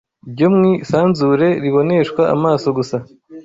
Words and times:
byo 0.31 0.47
mu 0.53 0.63
isanzure 0.83 1.47
riboneshwa 1.63 2.21
amaso 2.35 2.67
gusa 2.77 2.97